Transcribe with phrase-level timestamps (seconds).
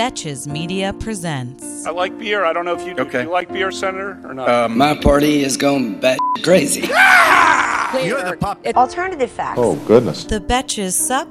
[0.00, 1.84] Betches Media presents.
[1.84, 2.46] I like beer.
[2.46, 3.02] I don't know if you, do.
[3.02, 3.24] Okay.
[3.24, 4.48] you like beer, Senator, or not.
[4.48, 6.80] Um, My party is going bat crazy.
[8.02, 8.64] You're the pup.
[8.74, 9.60] Alternative facts.
[9.62, 10.24] Oh, goodness.
[10.24, 11.28] The Betches Sup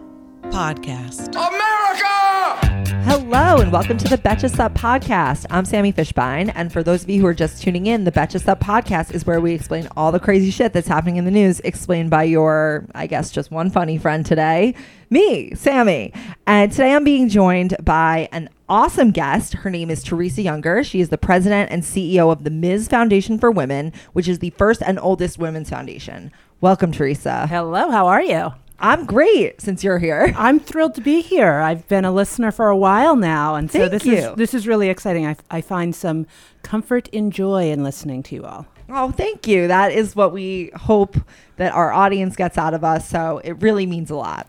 [0.52, 1.36] Podcast.
[3.10, 5.48] Hello and welcome to the Betches Sup podcast.
[5.50, 8.44] I'm Sami Fishbein, and for those of you who are just tuning in, the Betches
[8.44, 11.60] Sup podcast is where we explain all the crazy shit that's happening in the news,
[11.62, 14.76] explained by your, I guess, just one funny friend today,
[15.10, 16.14] me, Sami.
[16.46, 19.56] And today I'm being joined by an awesome guest.
[19.56, 20.84] Her name is Teresa Younger.
[20.84, 22.88] She is the president and CEO of the Ms.
[22.90, 26.32] Foundation for Women, which is the first and oldest women's foundation.
[26.62, 27.48] Welcome, Teresa.
[27.48, 28.54] Hello, how are you?
[28.80, 30.34] I'm great since you're here.
[30.38, 31.60] I'm thrilled to be here.
[31.60, 34.14] I've been a listener for a while now, and so Thank this you.
[34.16, 35.26] is this is really exciting.
[35.26, 36.28] I, I find some
[36.64, 38.66] comfort and joy in listening to you all.
[38.90, 39.68] Oh, thank you.
[39.68, 41.18] That is what we hope
[41.58, 43.08] that our audience gets out of us.
[43.08, 44.48] So it really means a lot.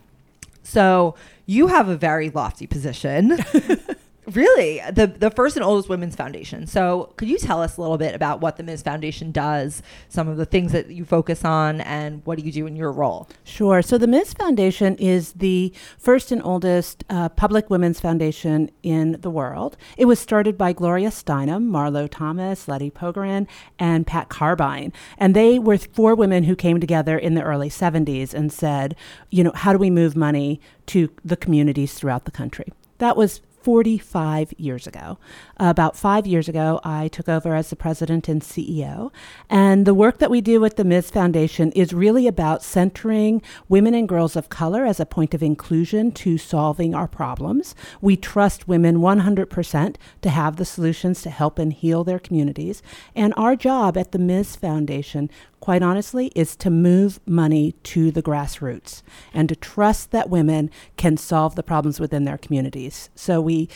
[0.62, 1.15] So
[1.47, 3.38] you have a very lofty position.
[4.33, 6.66] really, the the first and oldest women's foundation.
[6.66, 8.82] So could you tell us a little bit about what the Ms.
[8.82, 12.66] Foundation does, some of the things that you focus on, and what do you do
[12.66, 13.29] in your role?
[13.45, 13.82] Sure.
[13.82, 14.35] So the Ms.
[14.35, 19.77] Foundation is the first and oldest uh, public women's foundation in the world.
[19.96, 23.46] It was started by Gloria Steinem, Marlo Thomas, Letty Pogrebin,
[23.79, 24.93] and Pat Carbine.
[25.18, 28.96] And they were four women who came together in the early 70s and said,
[29.30, 32.73] you know, how do we move money to the communities throughout the country?
[32.99, 35.19] That was 45 years ago.
[35.57, 39.11] About five years ago, I took over as the president and CEO.
[39.49, 41.11] And the work that we do at the Ms.
[41.11, 46.13] Foundation is really about centering women and girls of color as a point of inclusion
[46.13, 47.75] to solving our problems.
[48.01, 52.83] We trust women 100% to have the solutions to help and heal their communities.
[53.15, 54.57] And our job at the Ms.
[54.57, 55.30] Foundation
[55.61, 61.17] quite honestly, is to move money to the grassroots and to trust that women can
[61.17, 63.11] solve the problems within their communities.
[63.15, 63.69] So we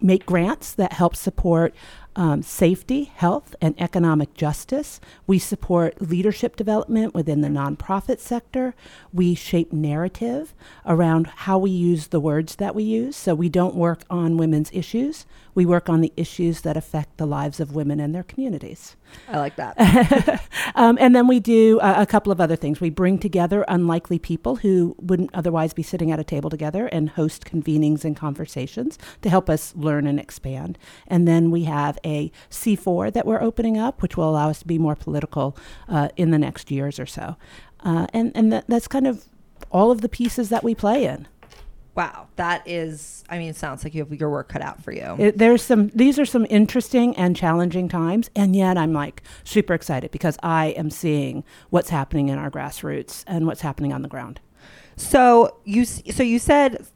[0.00, 1.74] make grants that help support
[2.16, 5.00] um, safety, health, and economic justice.
[5.26, 8.74] We support leadership development within the nonprofit sector.
[9.12, 10.54] We shape narrative
[10.86, 13.16] around how we use the words that we use.
[13.16, 15.26] So we don't work on women's issues.
[15.54, 18.96] We work on the issues that affect the lives of women and their communities.
[19.28, 20.40] I like that.
[20.76, 22.80] Um, and then we do a, a couple of other things.
[22.80, 27.10] We bring together unlikely people who wouldn't otherwise be sitting at a table together and
[27.10, 30.78] host convenings and conversations to help us learn and expand.
[31.06, 34.66] And then we have a C4 that we're opening up, which will allow us to
[34.66, 35.56] be more political
[35.88, 37.36] uh, in the next years or so.
[37.80, 39.26] Uh, and and that, that's kind of
[39.70, 41.28] all of the pieces that we play in.
[41.94, 43.24] Wow, that is.
[43.28, 45.16] I mean, it sounds like you have your work cut out for you.
[45.18, 49.74] It, there's some these are some interesting and challenging times and yet i'm like super
[49.74, 54.08] excited because i am seeing what's happening in our grassroots and what's happening on the
[54.08, 54.40] ground
[54.96, 56.86] So you so you said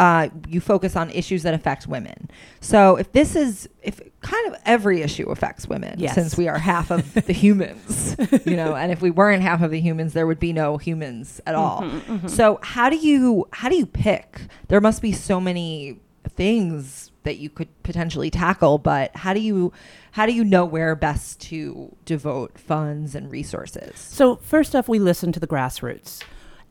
[0.00, 2.30] uh, you focus on issues that affect women.
[2.60, 6.14] So if this is if kind of every issue affects women, Yes.
[6.14, 8.16] since we are half of the humans,
[8.46, 11.40] you know, and if we weren't half of the humans, there would be no humans
[11.46, 11.84] at all.
[12.26, 14.40] So how do you how do you pick?
[14.68, 19.72] There must be so many things that you could potentially tackle, but how do you
[20.12, 23.98] how do you know where best to devote funds and resources?
[23.98, 26.22] so first off we listen to the grassroots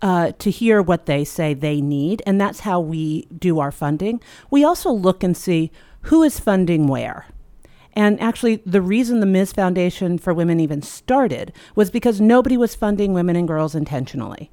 [0.02, 4.22] uh, to hear what they say they need and that's how we do our funding
[4.50, 5.72] we also look and see
[6.04, 7.26] who is funding where
[7.94, 9.52] And actually, the reason the Ms.
[9.52, 14.52] Foundation for Women even started was because nobody was funding women and girls intentionally.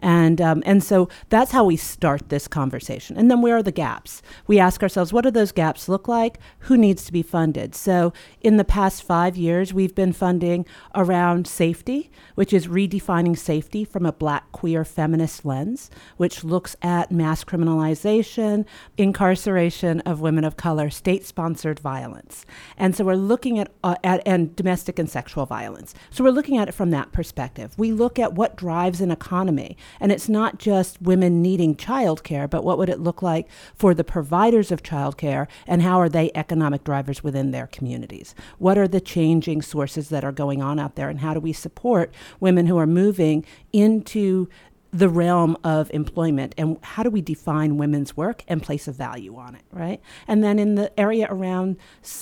[0.00, 3.16] And, um, and so that's how we start this conversation.
[3.16, 4.22] And then where are the gaps?
[4.46, 6.38] We ask ourselves, what do those gaps look like?
[6.60, 7.74] Who needs to be funded?
[7.74, 13.84] So in the past five years, we've been funding around safety, which is redefining safety
[13.84, 18.64] from a black, queer, feminist lens, which looks at mass criminalization,
[18.96, 22.46] incarceration of women of color, state-sponsored violence.
[22.76, 25.94] And so we're looking at, uh, at and domestic and sexual violence.
[26.10, 27.74] So we're looking at it from that perspective.
[27.78, 32.64] We look at what drives an economy, and it's not just women needing childcare, but
[32.64, 36.84] what would it look like for the providers of childcare, and how are they economic
[36.84, 38.34] drivers within their communities?
[38.58, 41.52] What are the changing sources that are going on out there, and how do we
[41.52, 44.48] support women who are moving into
[44.92, 46.54] the realm of employment?
[46.56, 50.00] And how do we define women's work and place a value on it right?
[50.26, 51.76] And then in the area around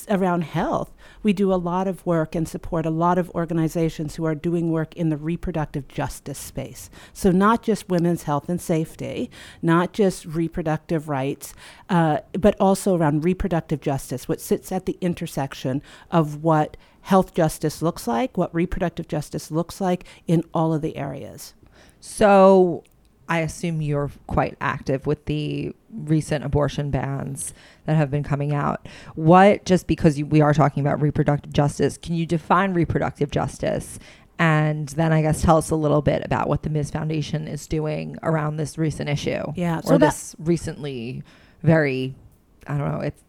[0.09, 0.93] around health
[1.25, 4.71] we do a lot of work and support a lot of organizations who are doing
[4.71, 6.91] work in the reproductive justice space.
[7.13, 9.31] So not just women's health and safety
[9.63, 11.55] not just reproductive rights
[11.89, 17.83] uh, but also around reproductive justice which sits at the intersection of what health justice
[17.83, 21.55] looks like what reproductive justice looks like in all of the areas.
[22.01, 22.85] So
[23.29, 27.55] I assume you're quite active with the recent abortion bans
[27.87, 28.87] that have been coming out.
[29.15, 33.99] What, just because you, we are talking about reproductive justice, can you define reproductive justice?
[34.39, 36.91] And then I guess tell us a little bit about what the Ms.
[36.91, 39.53] Foundation is doing around this recent issue.
[39.55, 41.23] Yeah, or this recently
[41.63, 42.15] very,
[42.67, 43.23] I don't know, it's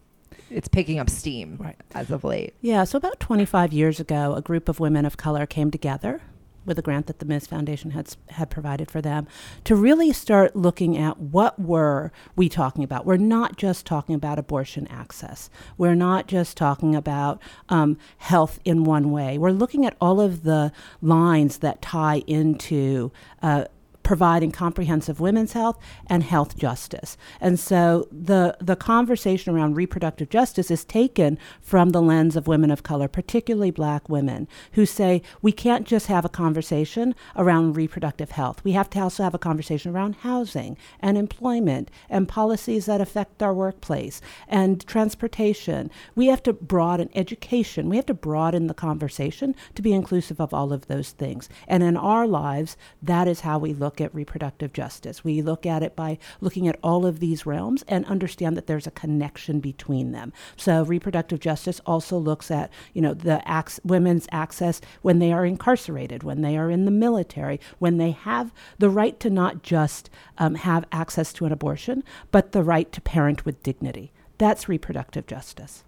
[0.50, 1.76] it's picking up steam Right.
[1.94, 2.54] as of late.
[2.60, 6.20] Yeah, so about 25 years ago, a group of women of color came together
[6.66, 7.46] with a grant that the Ms.
[7.46, 9.26] Foundation had had provided for them
[9.64, 13.06] to really start looking at what were we talking about.
[13.06, 15.48] We're not just talking about abortion access.
[15.78, 19.38] We're not just talking about um, health in one way.
[19.38, 23.12] We're looking at all of the lines that tie into.
[23.42, 23.66] Uh,
[24.06, 25.76] providing comprehensive women's health
[26.06, 27.16] and health justice.
[27.40, 32.70] And so the the conversation around reproductive justice is taken from the lens of women
[32.70, 38.30] of color, particularly black women, who say we can't just have a conversation around reproductive
[38.30, 38.62] health.
[38.62, 43.42] We have to also have a conversation around housing and employment and policies that affect
[43.42, 45.90] our workplace and transportation.
[46.14, 47.88] We have to broaden education.
[47.88, 51.48] We have to broaden the conversation to be inclusive of all of those things.
[51.66, 55.24] And in our lives, that is how we look at reproductive justice.
[55.24, 58.86] We look at it by looking at all of these realms and understand that there's
[58.86, 60.32] a connection between them.
[60.56, 65.46] So reproductive justice also looks at, you know, the ac- women's access when they are
[65.46, 70.10] incarcerated, when they are in the military, when they have the right to not just
[70.38, 74.12] um, have access to an abortion, but the right to parent with dignity.
[74.38, 75.84] That's reproductive justice.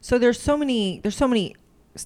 [0.00, 1.56] So there's so many there's so many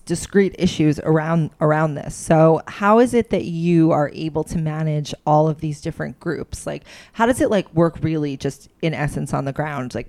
[0.05, 2.15] discrete issues around around this.
[2.15, 6.67] So how is it that you are able to manage all of these different groups?
[6.67, 9.95] Like how does it like work really just in essence on the ground?
[9.95, 10.09] Like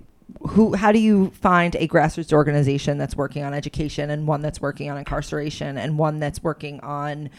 [0.49, 4.61] who how do you find a grassroots organization that's working on education and one that's
[4.61, 7.29] working on incarceration and one that's working on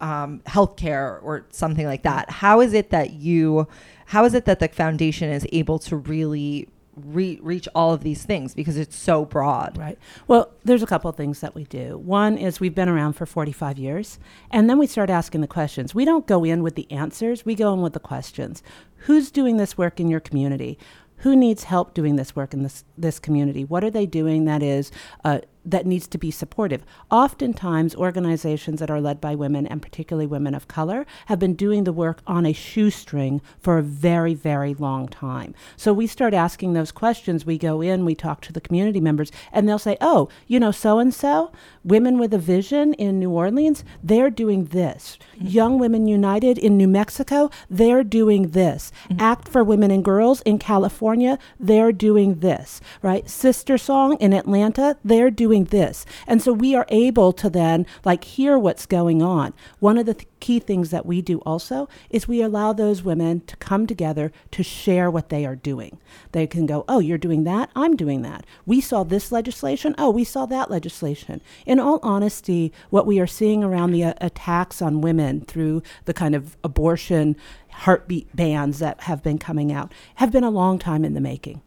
[0.00, 2.30] um, healthcare or something like that?
[2.30, 3.66] How is it that you
[4.06, 8.24] how is it that the foundation is able to really re- reach all of these
[8.24, 9.76] things because it's so broad?
[9.76, 9.98] Right.
[10.26, 11.98] Well, there's a couple of things that we do.
[11.98, 14.18] One is we've been around for 45 years,
[14.50, 15.94] and then we start asking the questions.
[15.94, 18.62] We don't go in with the answers, we go in with the questions.
[19.00, 20.78] Who's doing this work in your community?
[21.18, 23.64] Who needs help doing this work in this, this community?
[23.64, 24.90] What are they doing that is
[25.24, 26.84] uh, that needs to be supportive?
[27.10, 31.84] Oftentimes, organizations that are led by women, and particularly women of color, have been doing
[31.84, 35.54] the work on a shoestring for a very, very long time.
[35.76, 37.44] So we start asking those questions.
[37.44, 40.70] We go in, we talk to the community members, and they'll say, "Oh, you know,
[40.70, 41.50] so and so,
[41.86, 45.18] Women with a Vision in New Orleans, they're doing this.
[45.36, 45.46] Mm-hmm.
[45.46, 48.90] Young Women United in New Mexico, they're doing this.
[49.08, 49.20] Mm-hmm.
[49.20, 53.24] Act for Women and Girls in California, they're doing this, right?
[53.26, 56.06] SisterSong in Atlanta, they're doing this.
[56.26, 59.54] And so we are able to then like hear what's going on.
[59.80, 63.40] One of the th- key things that we do also is we allow those women
[63.46, 65.98] to come together to share what they are doing.
[66.32, 67.70] They can go, "Oh, you're doing that?
[67.74, 68.44] I'm doing that.
[68.64, 69.94] We saw this legislation.
[69.98, 74.14] Oh, we saw that legislation." In all honesty, what we are seeing around the uh,
[74.20, 77.36] attacks on women through the kind of abortion
[77.70, 81.60] heartbeat bans that have been coming out have been a long time in the making.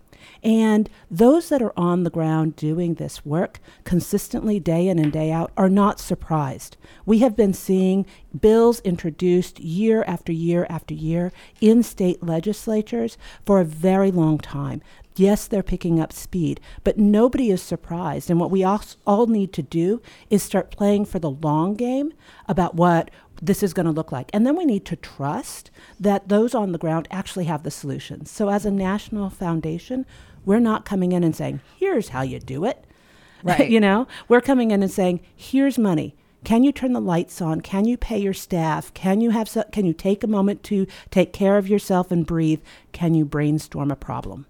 [0.43, 5.31] And those that are on the ground doing this work consistently, day in and day
[5.31, 6.77] out, are not surprised.
[7.05, 8.05] We have been seeing
[8.39, 14.81] bills introduced year after year after year in state legislatures for a very long time.
[15.15, 18.29] Yes, they're picking up speed, but nobody is surprised.
[18.29, 22.13] And what we all, need to do is start playing for the long game
[22.47, 23.11] about what
[23.41, 24.29] this is going to look like.
[24.33, 28.31] And then we need to trust that those on the ground actually have the solutions.
[28.31, 30.05] So, as a national foundation,
[30.45, 32.85] we're not coming in and saying, here's how you do it.
[33.41, 33.69] Right.
[33.69, 36.13] you know, we're coming in and saying, here's money.
[36.43, 37.61] Can you turn the lights on?
[37.61, 38.93] Can you pay your staff?
[38.93, 42.25] Can you have so, can you take a moment to take care of yourself and
[42.25, 42.59] breathe?
[42.91, 44.45] Can you brainstorm a problem?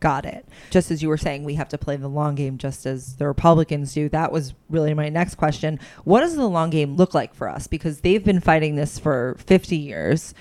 [0.00, 0.46] Got it.
[0.70, 3.26] Just as you were saying, we have to play the long game just as the
[3.26, 4.08] Republicans do.
[4.08, 5.80] That was really my next question.
[6.04, 7.66] What does the long game look like for us?
[7.66, 10.34] Because they've been fighting this for 50 years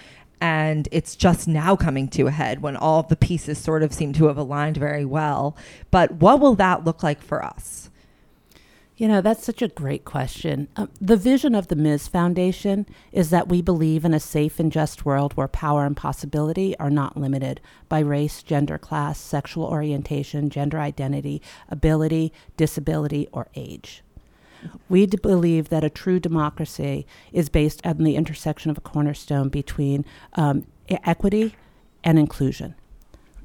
[0.44, 3.94] and it's just now coming to a head when all of the pieces sort of
[3.94, 5.56] seem to have aligned very well.
[5.90, 7.90] But what will that look like for us?
[8.98, 10.68] You know, that's such a great question.
[10.76, 12.10] Um, the vision of the Ms.
[12.10, 16.78] Foundation is that we believe in a safe and just world where power and possibility
[16.78, 24.04] are not limited by race, gender, class, sexual orientation, gender identity, ability, disability, or age.
[24.89, 29.50] We d- believe that a true democracy is based on the intersection of a cornerstone
[29.50, 31.55] between um, equity
[32.03, 32.75] and inclusion,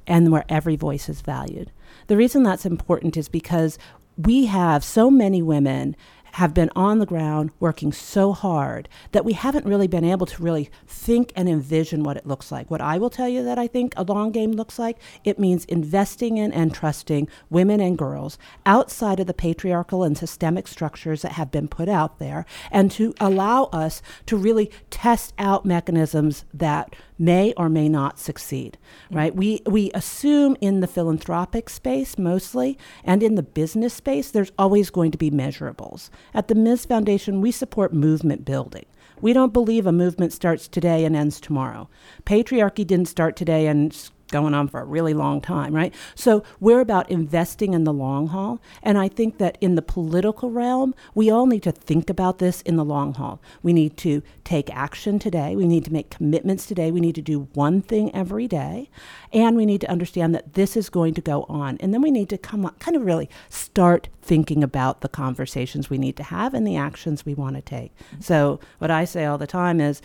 [0.07, 1.71] and where every voice is valued.
[2.09, 3.79] The reason that's important is because
[4.17, 5.95] we have so many women
[6.33, 10.43] have been on the ground working so hard that we haven't really been able to
[10.43, 12.71] really think and envision what it looks like.
[12.71, 15.65] What I will tell you that I think a long game looks like, it means
[15.67, 21.33] investing in and trusting women and girls outside of the patriarchal and systemic structures that
[21.33, 26.95] have been put out there and to allow us to really test out mechanisms that
[27.19, 28.79] may or may not succeed
[29.11, 29.17] mm.
[29.17, 29.35] right?
[29.35, 34.91] We we assume in the philanthropic space mostly and in the business space there's always
[34.91, 38.87] going to be measurables at the ms foundation we support movement building.
[39.21, 41.89] We don't believe a movement starts today and ends tomorrow.
[42.25, 43.93] Patriarchy didn't start today and
[44.29, 45.95] going on for a really long time, right?
[46.15, 48.61] So we're about investing in the long haul.
[48.83, 52.63] And I think that in the political realm, we all need to think about this
[52.63, 53.41] in the long haul.
[53.63, 55.57] We need to take action today.
[55.57, 56.91] We need to make commitments today.
[56.91, 58.91] We need to do one thing every day.
[59.33, 61.77] And we need to understand that this is going to go on.
[61.79, 65.89] And then we need to come up, kind of really start thinking about the conversations
[65.89, 67.93] we need to have and the actions we want to take.
[68.21, 70.03] So what I say all the time is,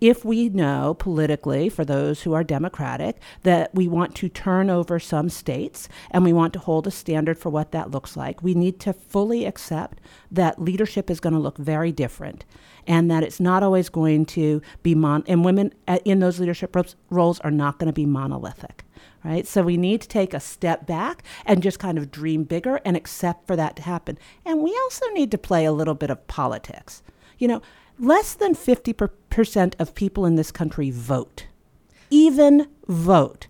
[0.00, 4.98] if we know politically, for those who are Democratic, that we want to turn over
[4.98, 8.54] some states and we want to hold a standard for what that looks like, we
[8.54, 10.00] need to fully accept
[10.30, 12.44] that leadership is going to look very different
[12.86, 16.76] and that it's not always going to be mon and women uh, in those leadership
[17.10, 18.82] roles are not going to be monolithic
[19.24, 19.46] right?
[19.46, 22.96] So we need to take a step back and just kind of dream bigger and
[22.96, 24.18] accept for that to happen.
[24.44, 27.02] And we also need to play a little bit of politics.
[27.36, 27.62] You know
[27.98, 31.46] less than 50% of people in this country vote,
[32.10, 33.46] even vote.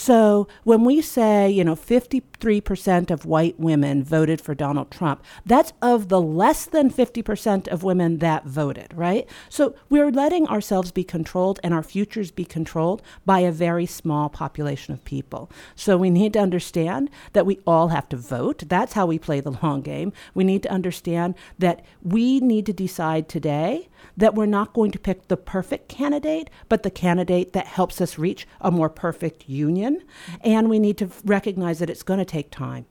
[0.00, 5.74] So when we say, you know, 53% of white women voted for Donald Trump, that's
[5.82, 9.28] of the less than 50% of women that voted, right?
[9.50, 14.30] So we're letting ourselves be controlled and our futures be controlled by a very small
[14.30, 15.50] population of people.
[15.74, 18.64] So we need to understand that we all have to vote.
[18.68, 20.14] That's how we play the long game.
[20.32, 24.98] We need to understand that we need to decide today that we're not going to
[24.98, 30.02] pick the perfect candidate, but the candidate that helps us reach a more perfect union.
[30.42, 32.86] And we need to recognize that it's going to take time.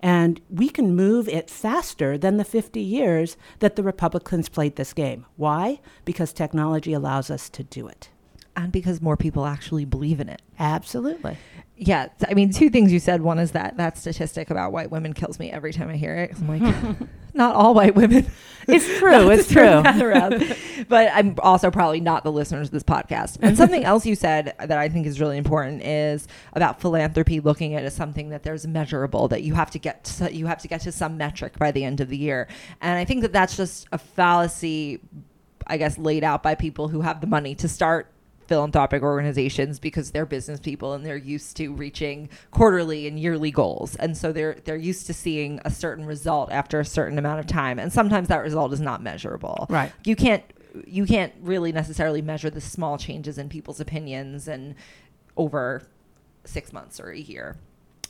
[0.00, 4.92] And we can move it faster than the 50 years that the Republicans played this
[4.92, 5.26] game.
[5.36, 5.80] Why?
[6.04, 8.10] Because technology allows us to do it.
[8.54, 10.42] And because more people actually believe in it.
[10.58, 11.38] Absolutely.
[11.76, 12.08] Yeah.
[12.28, 13.22] I mean, two things you said.
[13.22, 16.32] One is that that statistic about white women kills me every time I hear it.
[16.36, 16.96] I'm like,
[17.34, 18.30] not all white women.
[18.68, 19.30] It's true.
[19.30, 20.84] it's true.
[20.88, 23.38] but I'm also probably not the listeners of this podcast.
[23.40, 27.74] And something else you said that I think is really important is about philanthropy looking
[27.74, 30.60] at it as something that there's measurable that you have to get to, you have
[30.60, 32.48] to get to some metric by the end of the year.
[32.82, 35.00] And I think that that's just a fallacy
[35.66, 38.11] I guess laid out by people who have the money to start
[38.52, 43.96] philanthropic organizations because they're business people and they're used to reaching quarterly and yearly goals.
[43.96, 47.46] And so they're they're used to seeing a certain result after a certain amount of
[47.46, 47.78] time.
[47.78, 49.64] And sometimes that result is not measurable.
[49.70, 49.90] Right.
[50.04, 50.44] You can't
[50.86, 54.74] you can't really necessarily measure the small changes in people's opinions and
[55.38, 55.82] over
[56.44, 57.56] six months or a year.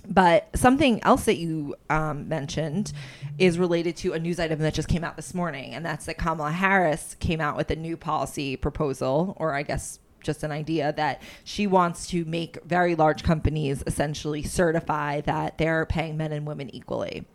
[0.09, 2.93] But something else that you um, mentioned
[3.39, 6.19] is related to a news item that just came out this morning, and that's that
[6.19, 10.93] Kamala Harris came out with a new policy proposal, or I guess just an idea
[10.93, 16.47] that she wants to make very large companies essentially certify that they're paying men and
[16.47, 17.27] women equally.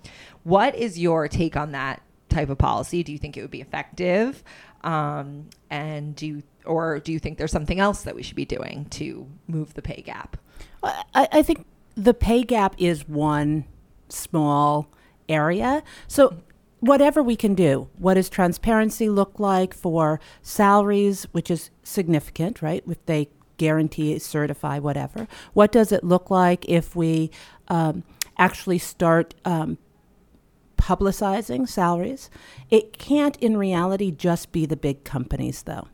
[0.44, 3.04] What is your take on that type of policy?
[3.04, 4.44] Do you think it would be effective?
[4.84, 8.46] Um, and do you, or do you think there's something else that we should be
[8.46, 10.38] doing to move the pay gap?
[10.84, 11.66] I, I think
[11.96, 13.66] the pay gap is one
[14.10, 14.88] small
[15.28, 15.84] area.
[16.08, 16.38] So
[16.80, 17.90] whatever we can do.
[17.98, 22.84] What does transparency look like for salaries, which is significant, right?
[22.88, 25.28] If they guarantee, certify, whatever.
[25.54, 27.32] What does it look like if we
[27.68, 28.04] um,
[28.38, 29.78] actually start um,
[30.78, 32.30] publicizing salaries?
[32.70, 35.88] It can't, in reality, just be the big companies, though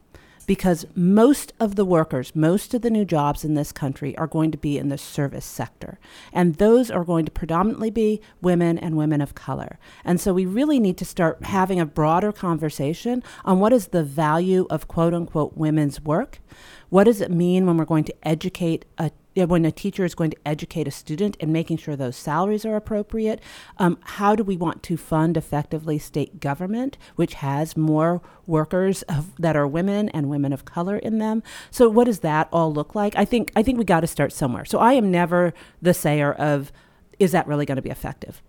[0.45, 4.51] because most of the workers, most of the new jobs in this country are going
[4.51, 5.99] to be in the service sector.
[6.31, 9.79] And those are going to predominantly be women and women of color.
[10.03, 14.03] And so we really need to start having a broader conversation on what is the
[14.03, 16.39] value of quote unquote women's work.
[16.89, 20.31] What does it mean when we're going to educate a when a teacher is going
[20.31, 23.41] to educate a student and making sure those salaries are appropriate.
[23.77, 29.35] Um, how do we want to fund effectively state government, which has more workers of,
[29.37, 31.43] that are women and women of color in them?
[31.71, 33.15] So, what does that all look like?
[33.15, 34.65] I think I think we got to start somewhere.
[34.65, 36.71] So, I am never the sayer of,
[37.19, 38.41] is that really going to be effective?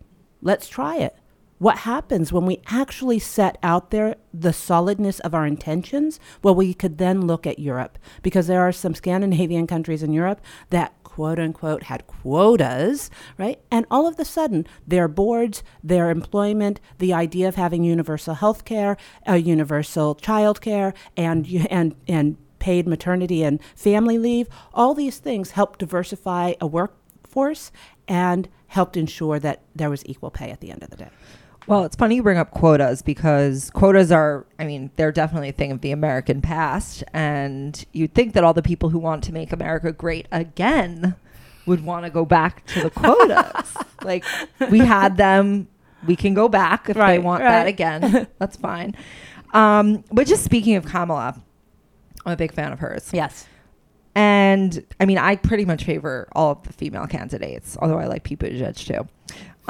[0.42, 1.16] Let's try it
[1.64, 6.20] what happens when we actually set out there the solidness of our intentions?
[6.42, 10.42] Well, we could then look at Europe because there are some Scandinavian countries in Europe
[10.68, 13.62] that quote unquote had quotas, right?
[13.70, 18.66] And all of a sudden, their boards, their employment, the idea of having universal health
[18.66, 25.16] care, uh, universal child care, and, and, and paid maternity and family leave, all these
[25.16, 27.72] things help diversify a workforce
[28.06, 31.08] and helped ensure that there was equal pay at the end of the day.
[31.66, 35.52] Well, it's funny you bring up quotas because quotas are, I mean, they're definitely a
[35.52, 37.02] thing of the American past.
[37.14, 41.14] And you'd think that all the people who want to make America great again
[41.66, 43.74] would want to go back to the quotas.
[44.04, 44.24] like,
[44.70, 45.66] we had them,
[46.06, 47.50] we can go back if Right, they want right.
[47.50, 48.26] that again.
[48.38, 48.94] That's fine.
[49.54, 51.40] Um, but just speaking of Kamala,
[52.26, 53.08] I'm a big fan of hers.
[53.14, 53.46] Yes.
[54.14, 58.22] And I mean, I pretty much favor all of the female candidates, although I like
[58.22, 59.08] Pete Buttigieg too.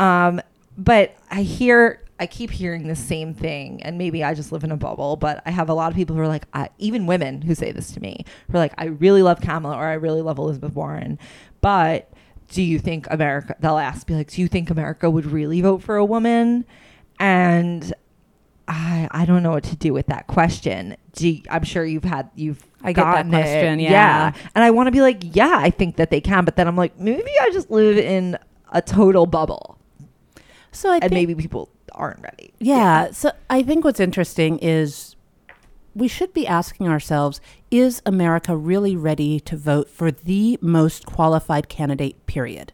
[0.03, 0.41] Um,
[0.77, 4.71] but I hear, I keep hearing the same thing, and maybe I just live in
[4.73, 5.17] a bubble.
[5.17, 7.73] But I have a lot of people who are like, I, even women who say
[7.73, 10.75] this to me, who are like, I really love Kamala or I really love Elizabeth
[10.75, 11.19] Warren,
[11.61, 12.11] but
[12.49, 13.57] do you think America?
[13.59, 16.67] They'll ask me like, do you think America would really vote for a woman?
[17.19, 17.93] And
[18.69, 20.97] I I don't know what to do with that question.
[21.15, 24.33] Do you- I'm sure you've had you've I get that question, yeah.
[24.55, 26.77] And I want to be like, yeah, I think that they can, but then I'm
[26.77, 28.37] like, maybe I just live in
[28.73, 29.79] a total bubble,
[30.75, 32.53] So I and think, maybe people aren't ready.
[32.59, 33.11] yeah.
[33.13, 35.17] So I think what's interesting is
[35.95, 37.41] we should be asking ourselves:
[37.71, 42.27] Is America really ready to vote for the most qualified candidate?
[42.27, 42.73] Period.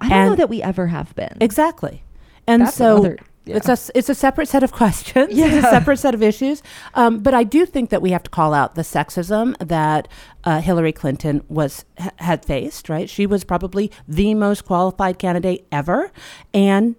[0.00, 1.38] I don't know that we ever have been.
[1.40, 2.02] Exactly.
[2.46, 3.56] And That's so another- yeah.
[3.56, 5.28] it's a it's a separate set of questions.
[5.30, 5.56] It's Yeah.
[5.58, 6.62] a separate set of issues.
[6.94, 10.06] Um, but I do think that we have to call out the sexism that
[10.44, 12.90] uh, Hillary Clinton was ha- had faced.
[12.90, 16.12] Right, she was probably the most qualified candidate ever,
[16.52, 16.94] and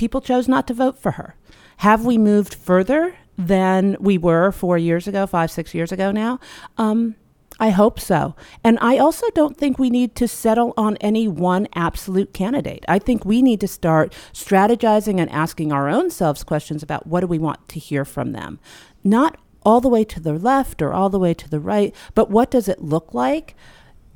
[0.00, 1.36] people chose not to vote for her.
[1.76, 6.40] Have we moved further than we were four years ago, five, six years ago now?
[6.78, 7.16] Um,
[7.58, 8.34] I hope so.
[8.64, 12.82] And I also don't think we need to settle on any one absolute candidate.
[12.88, 17.20] I think we need to start strategizing and asking our own selves questions about what
[17.20, 18.58] do we want to hear from them.
[19.04, 22.30] Not all the way to the left or all the way to the right, but
[22.30, 23.54] what does it look like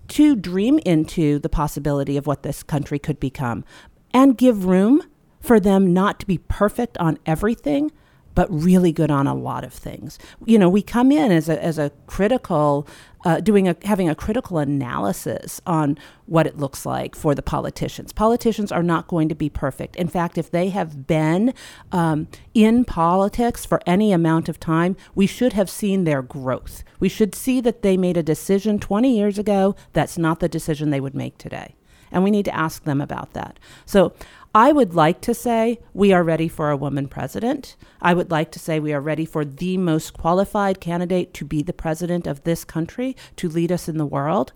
[0.08, 3.66] to dream into the possibility of what this country could become
[4.14, 5.02] and give room
[5.44, 7.90] for them not to be perfect on everything
[8.34, 10.18] but really good on a lot of things.
[10.44, 12.86] You know, we come in as a as a critical,
[13.24, 18.12] uh, doing a having a critical analysis on what it looks like for the politicians.
[18.12, 19.96] Politicians are not going to be perfect.
[19.96, 21.54] In fact, if they have been
[21.92, 26.82] um, in politics for any amount of time, we should have seen their growth.
[26.98, 30.90] We should see that they made a decision 20 years ago that's not the decision
[30.90, 31.76] they would make today.
[32.10, 33.58] And we need to ask them about that.
[33.84, 34.14] So
[34.54, 37.74] I would like to say we are ready for a woman president.
[38.00, 41.60] I would like to say we are ready for the most qualified candidate to be
[41.60, 44.52] the president of this country, to lead us in the world.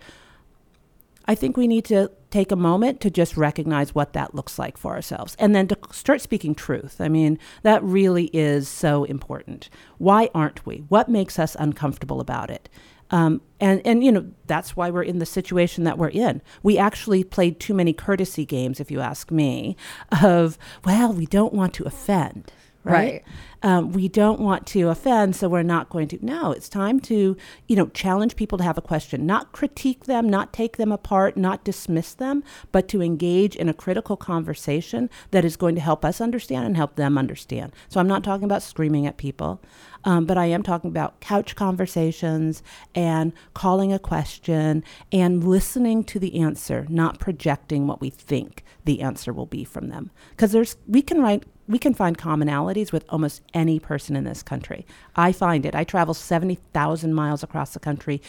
[1.27, 4.79] I think we need to take a moment to just recognize what that looks like
[4.79, 7.01] for ourselves and then to start speaking truth.
[7.01, 9.69] I mean, that really is so important.
[9.99, 10.85] Why aren't we?
[10.89, 12.69] What makes us uncomfortable about it?
[13.11, 16.43] Um, and, and, you know, that's why we're in the situation that we're in.
[16.63, 19.77] We actually played too many courtesy games, if you ask me,
[20.23, 22.53] of, well, we don't want to offend.
[22.85, 22.95] Right.
[22.95, 23.25] Right.
[23.61, 26.25] Um, we don't want to offend, so we're not going to.
[26.25, 27.37] No, it's time to,
[27.67, 31.37] you know, challenge people to have a question, not critique them, not take them apart,
[31.37, 36.05] not dismiss them, but to engage in a critical conversation that is going to help
[36.05, 37.73] us understand and help them understand.
[37.89, 39.61] So I'm not talking about screaming at people,
[40.05, 42.63] um, but I am talking about couch conversations
[42.95, 49.01] and calling a question and listening to the answer, not projecting what we think the
[49.01, 50.13] answer will be from them.
[50.31, 54.43] Because there's we can write we can find commonalities with almost any person in this
[54.43, 54.87] country.
[55.15, 55.75] I find it.
[55.75, 58.23] I travel 70,000 miles across the country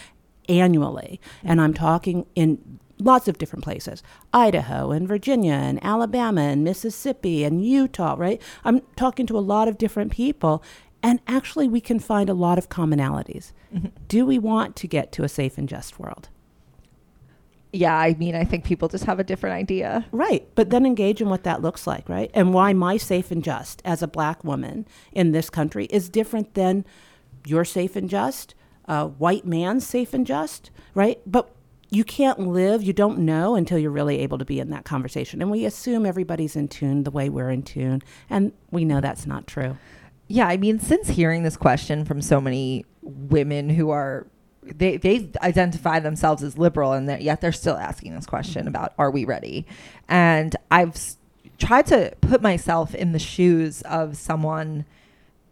[0.48, 6.64] annually, and I'm talking in lots of different places Idaho and Virginia and Alabama and
[6.64, 8.42] Mississippi and Utah, right?
[8.66, 10.62] I'm talking to a lot of different people,
[11.02, 13.54] and actually, we can find a lot of commonalities.
[13.74, 13.88] Mm-hmm.
[14.08, 16.28] Do we want to get to a safe and just world?
[17.72, 20.06] Yeah, I mean, I think people just have a different idea.
[20.12, 20.48] Right.
[20.56, 22.32] But then engage in what that looks like, right?
[22.34, 26.56] And why my safe and just as a black woman in this country is different
[26.56, 26.84] than
[27.46, 28.56] your safe and just,
[28.86, 31.22] a white man's safe and just, right?
[31.28, 31.54] But
[31.92, 35.42] you can't live, you don't know until you're really able to be in that conversation.
[35.42, 38.02] And we assume everybody's in tune the way we're in tune.
[38.32, 39.78] And we know that's not true.
[40.28, 44.28] Yeah, I mean, since hearing this question from so many women who are
[44.78, 48.94] they they identify themselves as liberal and that yet they're still asking this question about
[48.98, 49.66] are we ready?
[50.08, 51.18] And I've s-
[51.58, 54.86] tried to put myself in the shoes of someone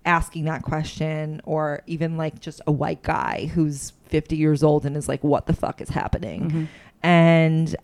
[0.05, 4.95] asking that question or even like just a white guy who's 50 years old and
[4.95, 6.63] is like what the fuck is happening Mm-hmm.
[7.03, 7.75] and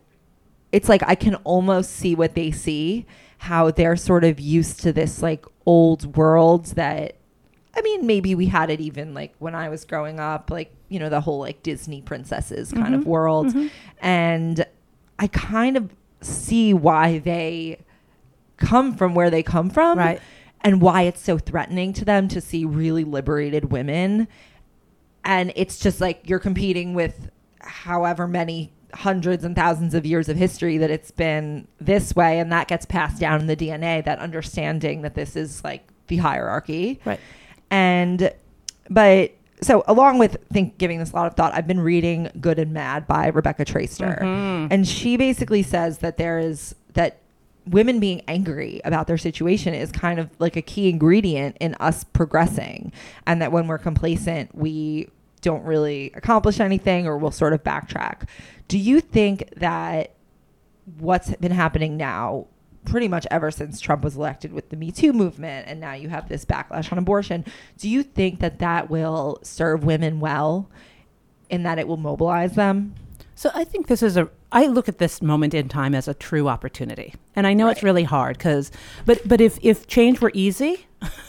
[0.72, 3.06] it's like i can almost see what they see
[3.40, 7.16] how they're sort of used to this like old world that
[7.76, 11.00] i mean maybe we had it even like when i was growing up like you
[11.00, 12.94] know the whole like disney princesses kind Mm-hmm.
[12.96, 13.56] of world
[14.02, 14.66] and
[15.20, 15.90] i kind of
[16.22, 17.80] see why they
[18.58, 20.22] come from where they come from Right.
[20.62, 24.28] and why it's so threatening to them to see really liberated women
[25.26, 27.30] and it's just like you're competing with
[27.60, 32.52] however many hundreds and thousands of years of history that it's been this way and
[32.52, 37.00] that gets passed down in the DNA that understanding that this is like the hierarchy
[37.04, 37.20] Right.
[37.72, 38.32] and
[38.90, 42.60] but so along with think giving this a lot of thought i've been reading good
[42.60, 44.20] and mad by rebecca traister.
[44.20, 44.68] Mm-hmm.
[44.72, 47.20] And she basically says that there is that
[47.66, 52.04] women being angry about their situation is kind of like a key ingredient in us
[52.04, 52.92] progressing.
[53.26, 55.10] And that when we're complacent we
[55.42, 58.28] don't really accomplish anything or we'll sort of backtrack.
[58.68, 60.16] Do you think that
[60.98, 62.48] what's been happening now
[62.86, 66.10] pretty much ever since Trump was elected with the Me Too movement and now you
[66.10, 67.46] have this backlash on abortion.
[67.78, 70.70] Do you think that that will serve women well
[71.50, 72.96] in that it will mobilize them?
[73.36, 74.30] So I think this is a.
[74.52, 77.82] I look at this moment in time as a true opportunity, and I know it's
[77.82, 78.72] really hard because,
[79.06, 80.86] but but if if change were easy,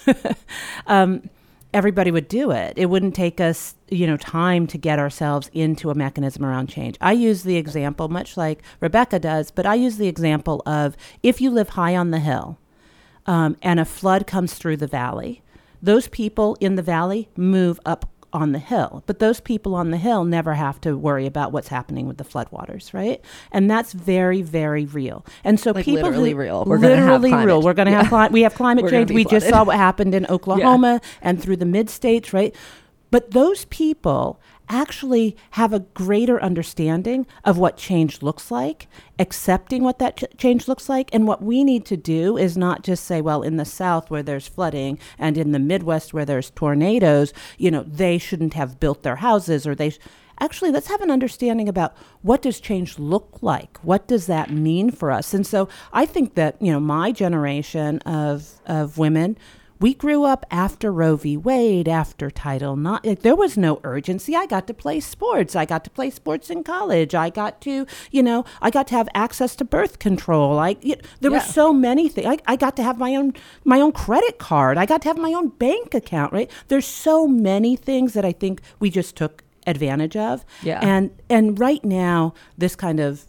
[0.87, 1.29] um,
[1.75, 2.73] everybody would do it.
[2.77, 6.97] It wouldn't take us, you know, time to get ourselves into a mechanism around change.
[7.01, 11.41] I use the example, much like Rebecca does, but I use the example of if
[11.41, 12.59] you live high on the hill,
[13.27, 15.43] um, and a flood comes through the valley,
[15.83, 19.03] those people in the valley move up on the hill.
[19.07, 22.25] But those people on the hill never have to worry about what's happening with the
[22.25, 23.25] floodwaters, right?
[23.53, 25.25] And that's very, very real.
[25.45, 26.65] And so Like people literally who, real.
[26.67, 27.63] We're literally real.
[27.63, 28.03] We're going to Yeah.
[28.03, 29.11] have cli- we have climate change.
[29.11, 32.55] We just saw what happened in Oklahoma and through the mid states, right?
[33.11, 39.99] But those people actually have a greater understanding of what change looks like, accepting what
[39.99, 41.11] that ch- change looks like.
[41.13, 44.23] And what we need to do is not just say, well, in the South where
[44.23, 49.03] there's flooding and in the Midwest where there's tornadoes, you know, they shouldn't have built
[49.03, 49.91] their houses or they.
[49.91, 49.99] Sh-
[50.41, 53.79] Actually, let's have an understanding about what does change look like?
[53.83, 55.33] What does that mean for us?
[55.33, 59.39] And so I think that, you know, my generation of, of women,
[59.81, 61.37] we grew up after Roe v.
[61.37, 63.05] Wade, after Title IX.
[63.05, 64.37] Like, there was no urgency.
[64.37, 65.57] I got to play sports.
[65.57, 67.15] I got to play sports in college.
[67.15, 70.59] I got to, you know, I got to have access to birth control.
[70.59, 72.27] I y- there were so many things.
[72.27, 73.35] I, I got to have my own
[73.65, 74.79] my own credit card.
[74.79, 76.33] I got to have my own bank account.
[76.33, 76.51] Right?
[76.69, 80.45] There's so many things that I think we just took advantage of.
[80.63, 80.81] Yeah.
[80.83, 83.27] And and right now, this kind of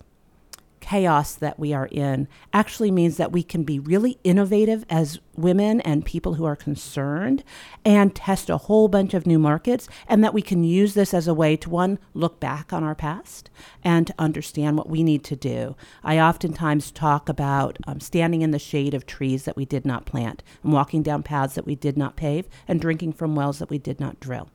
[0.85, 5.81] chaos that we are in actually means that we can be really innovative as women
[5.81, 7.43] and people who are concerned
[7.83, 11.27] and test a whole bunch of new markets and that we can use this as
[11.27, 13.49] a way to one look back on our past
[13.83, 15.75] and to understand what we need to do.
[16.03, 20.05] I oftentimes talk about um, standing in the shade of trees that we did not
[20.05, 23.71] plant and walking down paths that we did not pave and drinking from wells that
[23.71, 24.51] we did not drill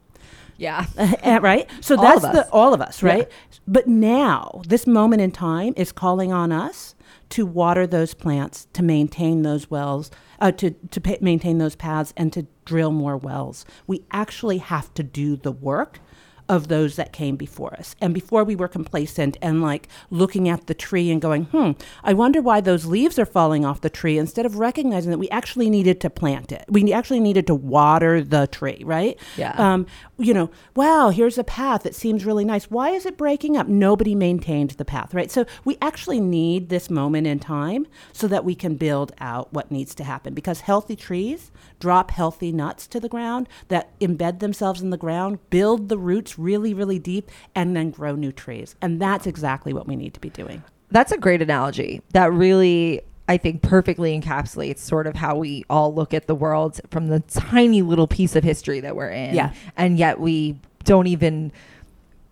[0.60, 1.68] yeah uh, right?
[1.80, 3.08] So All that's the all of us, Yeah.
[3.12, 3.28] right?
[3.66, 6.94] But now, this moment in time is calling on us
[7.30, 12.12] to water those plants, to maintain those wells, uh, to to pa- maintain those paths,
[12.16, 13.64] and to drill more wells.
[13.86, 16.00] We actually have to do the work
[16.48, 17.94] of those that came before us.
[18.00, 21.70] And before we were complacent and like looking at the tree and going, hmm,
[22.02, 25.28] I wonder why those leaves are falling off the tree, instead of recognizing that we
[25.30, 26.64] actually needed to plant it.
[26.68, 29.16] We actually needed to water the tree, right?
[29.36, 29.52] Yeah.
[29.64, 29.86] Um,
[30.20, 32.70] you know, wow, here's a path that seems really nice.
[32.70, 33.68] Why is it breaking up?
[33.68, 35.30] Nobody maintained the path, right?
[35.30, 39.70] So we actually need this moment in time so that we can build out what
[39.70, 44.82] needs to happen because healthy trees drop healthy nuts to the ground that embed themselves
[44.82, 48.76] in the ground, build the roots really, really deep, and then grow new trees.
[48.82, 50.62] And that's exactly what we need to be doing.
[50.90, 52.02] That's a great analogy.
[52.12, 56.80] That really, I think, perfectly encapsulates sort of how we all look at the world
[56.90, 59.36] from the tiny little piece of history that we're in.
[59.36, 59.52] Yeah.
[59.76, 61.52] And yet we don't even.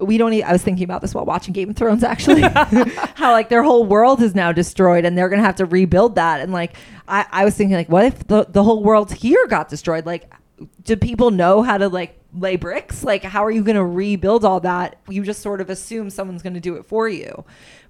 [0.01, 0.33] We don't.
[0.33, 2.03] e- I was thinking about this while watching Game of Thrones.
[2.03, 2.43] Actually,
[3.15, 6.41] how like their whole world is now destroyed, and they're gonna have to rebuild that.
[6.41, 9.69] And like, I, I was thinking, like, what if the the whole world here got
[9.69, 10.05] destroyed?
[10.05, 10.33] Like,
[10.83, 13.05] do people know how to like lay bricks?
[13.05, 14.99] Like, how are you gonna rebuild all that?
[15.09, 17.45] You just sort of assume someone's gonna do it for you.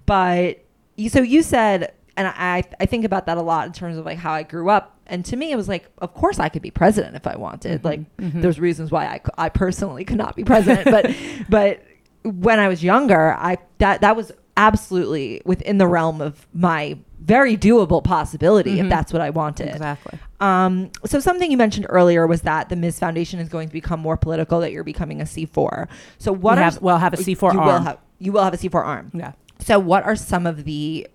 [0.05, 0.63] But
[0.95, 4.05] you, so you said, and I I think about that a lot in terms of
[4.05, 4.97] like how I grew up.
[5.07, 7.79] And to me, it was like, of course, I could be president if I wanted.
[7.79, 7.87] Mm-hmm.
[7.87, 8.41] Like, mm-hmm.
[8.41, 11.15] there's reasons why I, I personally could not be president, but
[11.49, 11.81] but
[12.23, 17.55] when I was younger, I that that was absolutely within the realm of my very
[17.55, 18.89] doable possibility if mm-hmm.
[18.89, 19.69] that's what I wanted.
[19.69, 20.19] Exactly.
[20.41, 22.99] Um, so something you mentioned earlier was that the Ms.
[22.99, 24.59] Foundation is going to become more political.
[24.59, 25.87] That you're becoming a C4.
[26.17, 27.83] So what We are have- we'll have a C4 you Will arm.
[27.85, 29.11] have, you will have a C4 arm.
[29.13, 29.31] Yeah.
[29.59, 31.07] So what are some of the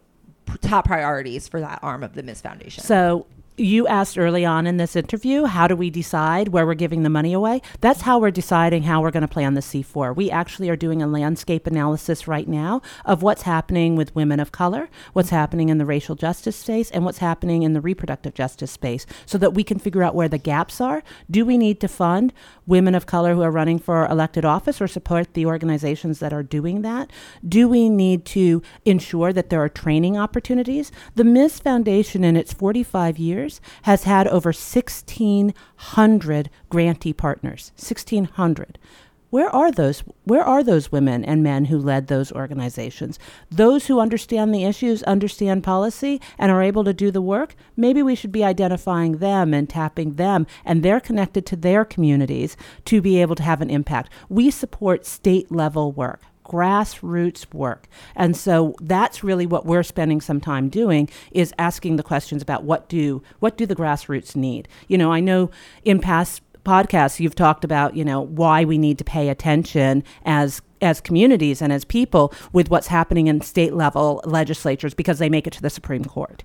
[0.60, 2.40] top priorities for that arm of the Ms.
[2.40, 2.84] Foundation?
[2.84, 7.04] So you asked early on in this interview, how do we decide where we're giving
[7.04, 7.62] the money away?
[7.80, 10.16] That's how we're deciding how we're going to play on the C4.
[10.16, 14.50] We actually are doing a landscape analysis right now of what's happening with women of
[14.50, 18.72] color, what's happening in the racial justice space, and what's happening in the reproductive justice
[18.72, 21.04] space so that we can figure out where the gaps are.
[21.30, 22.32] Do we need to fund
[22.66, 26.42] women of color who are running for elected office or support the organizations that are
[26.42, 27.12] doing that?
[27.46, 30.90] Do we need to ensure that there are training opportunities?
[31.14, 31.60] The Ms.
[31.60, 33.43] Foundation, in its 45 years,
[33.82, 37.72] has had over 1,600 grantee partners.
[37.76, 38.78] 1,600.
[39.34, 40.04] Where are those?
[40.22, 43.18] Where are those women and men who led those organizations?
[43.50, 47.56] Those who understand the issues, understand policy, and are able to do the work.
[47.76, 52.56] Maybe we should be identifying them and tapping them, and they're connected to their communities
[52.84, 54.12] to be able to have an impact.
[54.28, 57.88] We support state level work grassroots work.
[58.14, 62.64] And so that's really what we're spending some time doing is asking the questions about
[62.64, 64.68] what do what do the grassroots need?
[64.88, 65.50] You know, I know
[65.84, 70.62] in past podcasts you've talked about, you know, why we need to pay attention as
[70.80, 75.46] as communities and as people with what's happening in state level legislatures because they make
[75.46, 76.42] it to the Supreme Court.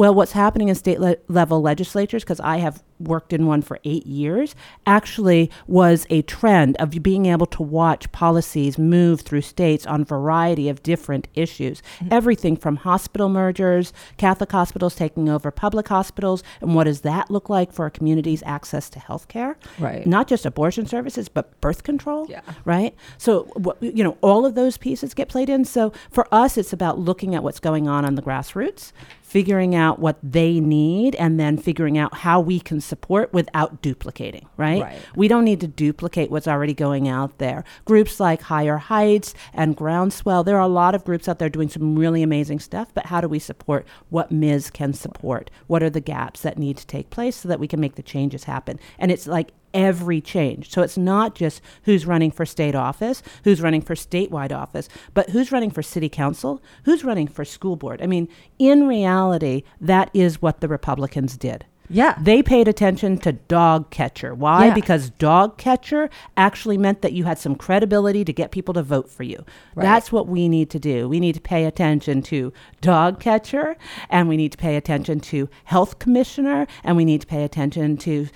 [0.00, 3.78] Well, what's happening in state le- level legislatures, because I have worked in one for
[3.84, 4.54] eight years,
[4.86, 10.04] actually was a trend of being able to watch policies move through states on a
[10.06, 11.82] variety of different issues.
[11.98, 12.14] Mm-hmm.
[12.14, 17.50] Everything from hospital mergers, Catholic hospitals taking over public hospitals, and what does that look
[17.50, 19.58] like for a community's access to health care?
[19.78, 20.06] Right.
[20.06, 22.26] Not just abortion services, but birth control.
[22.26, 22.40] Yeah.
[22.64, 22.94] Right.
[23.18, 25.66] So, wh- you know, all of those pieces get played in.
[25.66, 28.92] So for us, it's about looking at what's going on on the grassroots,
[29.30, 34.48] figuring out what they need, and then figuring out how we can support without duplicating.
[34.56, 34.82] Right.
[34.82, 34.98] Right.
[35.14, 37.62] We don't need to duplicate what's already going out there.
[37.84, 41.68] Groups like Higher Heights and Groundswell, there are a lot of groups out there doing
[41.68, 44.68] some really amazing stuff, but how do we support what Ms.
[44.68, 45.48] can support?
[45.68, 48.02] What are the gaps that need to take place so that we can make the
[48.02, 48.80] changes happen?
[48.98, 50.70] And it's like every change.
[50.70, 55.30] So it's not just who's running for state office, who's running for statewide office, but
[55.30, 58.02] who's running for city council, who's running for school board.
[58.02, 58.28] I mean,
[58.58, 61.64] in reality, that is what the Republicans did.
[61.92, 62.16] Yeah.
[62.20, 64.32] They paid attention to dog catcher.
[64.32, 64.66] Why?
[64.66, 64.74] Yeah.
[64.74, 69.10] Because dog catcher actually meant that you had some credibility to get people to vote
[69.10, 69.44] for you.
[69.74, 71.08] That's what we need to do.
[71.08, 73.76] We need to pay attention to dog catcher,
[74.08, 77.96] and we need to pay attention to health commissioner, and we need to pay attention
[77.98, 78.28] to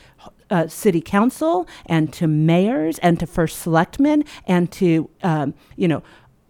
[0.50, 6.02] uh, city council and to mayors and to first selectmen and to um, you know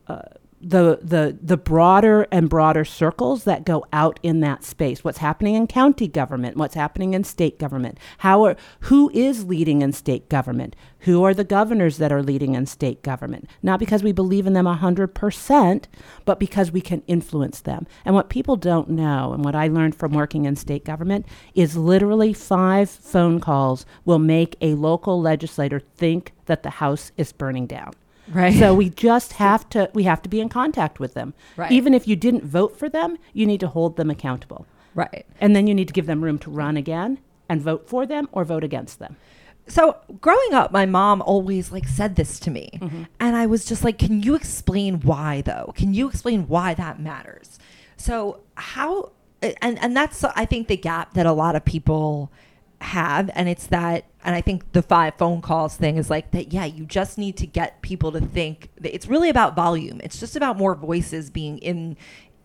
[0.09, 0.23] uh,
[0.65, 5.05] the the the broader and broader circles that go out in that space.
[5.05, 9.83] What's happening in county government what's happening in state government how are who is leading
[9.83, 13.49] in state government who are the governors that are leading in state government.
[13.63, 15.85] Not because we believe in them 100%
[16.25, 17.87] but because we can influence them.
[18.05, 21.77] And what people don't know and what I learned from working in state government is
[21.77, 27.67] literally 5 phone calls will make a local legislator think that the house is burning
[27.67, 27.93] down
[28.29, 28.55] Right.
[28.55, 31.35] so we just have to we have to be in contact with them.
[31.57, 31.71] Right.
[31.71, 34.67] Even if you didn't vote for them, you need to hold them accountable.
[34.95, 35.27] Right.
[35.41, 38.29] And then you need to give them room to run again and vote for them
[38.33, 39.17] or vote against them.
[39.67, 43.05] So growing up, my mom always like said this to me, mm-hmm.
[43.19, 45.73] and I was just like, "Can you explain why, though?
[45.75, 47.59] Can you explain why that matters?"
[47.97, 52.31] So how, and and that's I think the gap that a lot of people
[52.85, 56.53] have, and it's that, and I think the five phone calls thing is like that.
[56.53, 60.01] Yeah, you just need to get people to think that it's really about volume.
[60.03, 61.97] It's just about more voices being in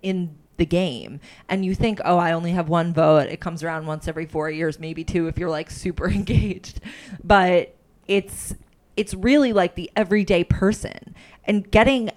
[0.01, 3.87] in the game and you think oh i only have one vote it comes around
[3.87, 6.79] once every four years maybe two if you're like super engaged
[7.23, 7.73] but
[8.07, 8.53] it's
[8.95, 12.11] it's really like the everyday person and getting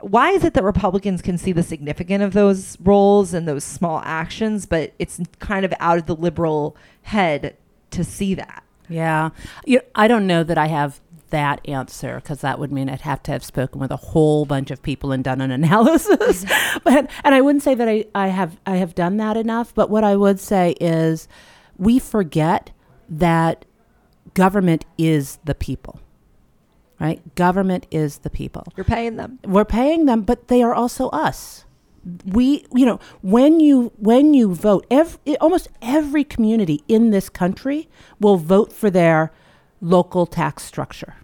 [0.00, 4.00] why is it that republicans can see the significance of those roles and those small
[4.04, 7.56] actions but it's kind of out of the liberal head
[7.92, 9.30] to see that Yeah.
[9.64, 11.00] You I don't know that I have
[11.30, 14.70] that answer because that would mean I'd have to have spoken with a whole bunch
[14.70, 16.44] of people and done an analysis.
[16.84, 19.74] but and I wouldn't say that I, I have I have done that enough.
[19.74, 21.28] But what I would say is
[21.78, 22.70] we forget
[23.08, 23.64] that
[24.34, 26.00] government is the people.
[27.00, 27.34] Right?
[27.34, 28.64] Government is the people.
[28.76, 31.64] you're paying them we're paying them but they are also us
[32.24, 37.88] we you know when you when you vote every, almost every community in this country
[38.18, 39.32] will vote for their
[39.80, 41.16] local tax structure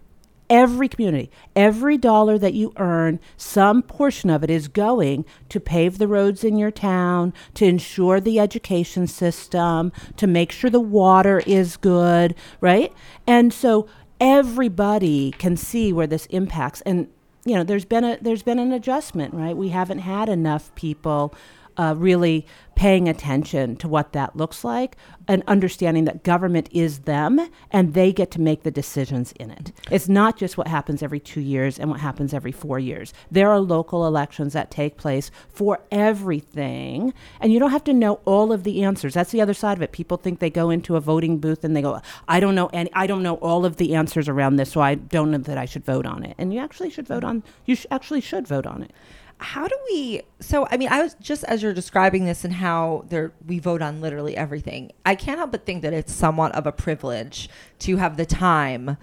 [0.49, 5.97] every community, every dollar that you earn, some portion of it is going to pave
[5.97, 11.41] the roads in your town, to ensure the education system, to make sure the water
[11.45, 12.91] is good, right?
[13.27, 13.87] And so
[14.19, 17.07] everybody can see where this impacts and
[17.49, 19.57] you know there's been a there's been an adjustment right?
[19.57, 21.33] We haven't had enough people
[21.79, 24.97] uh, really paying attention to what that looks like
[25.29, 27.39] and understanding that government is them
[27.71, 29.71] and they get to make the decisions in it.
[29.89, 33.13] It's not just what happens every two years and what happens every four years.
[33.31, 38.19] There are local elections that take place for everything, and you don't have to know
[38.25, 39.13] all of the answers.
[39.13, 39.93] That's the other side of it.
[39.93, 42.89] People think they go into a voting booth and they go, "I don't know any,
[42.93, 45.65] I don't know all of the answers around this, so I don't know that I
[45.65, 47.43] should vote on it." And you actually should vote on.
[47.65, 48.91] You sh- actually should vote on it
[49.41, 53.05] how do we so i mean i was just as you're describing this and how
[53.09, 56.67] there we vote on literally everything i can't help but think that it's somewhat of
[56.67, 57.49] a privilege
[57.79, 58.97] to have the time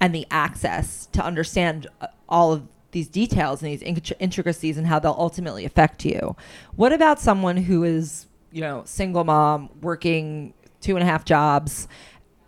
[0.00, 3.82] and the access to understand uh, all of these details and these
[4.20, 6.36] intricacies and how they'll ultimately affect you.
[6.76, 11.88] What about someone who is you know single mom working two and a half jobs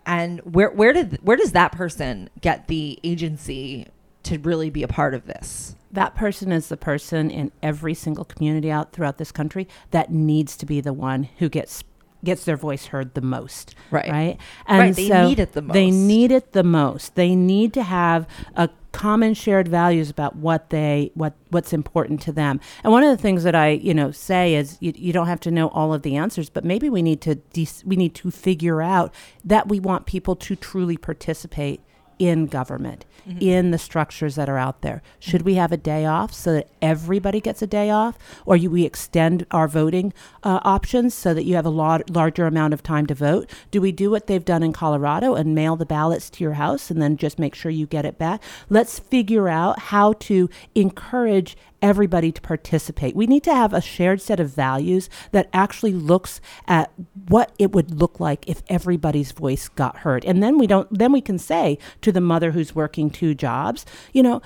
[0.07, 3.89] and where where did where does that person get the agency
[4.23, 8.25] to really be a part of this that person is the person in every single
[8.25, 11.83] community out throughout this country that needs to be the one who gets
[12.23, 13.75] gets their voice heard the most.
[13.91, 14.11] Right.
[14.11, 14.39] Right.
[14.67, 15.73] And right, they so need it the most.
[15.73, 17.15] They need it the most.
[17.15, 22.33] They need to have a common shared values about what they what what's important to
[22.33, 22.61] them.
[22.85, 25.41] And one of the things that I you know say is you, you don't have
[25.41, 28.31] to know all of the answers, but maybe we need to de- we need to
[28.31, 31.81] figure out that we want people to truly participate
[32.19, 33.39] in government, mm-hmm.
[33.41, 35.03] in the structures that are out there.
[35.19, 38.71] Should we have a day off so that everybody gets a day off, or you,
[38.71, 42.83] we extend our voting uh, options so that you have a lot larger amount of
[42.83, 43.51] time to vote?
[43.71, 46.91] Do we do what they've done in Colorado and mail the ballots to your house
[46.91, 48.43] and then just make sure you get it back?
[48.69, 53.15] Let's figure out how to encourage everybody to participate.
[53.15, 56.93] We need to have a shared set of values that actually looks at
[57.29, 60.25] what it would look like if everybody's voice got heard.
[60.25, 63.87] And then we don't then we can say to the mother who's working two jobs,
[64.13, 64.43] you know,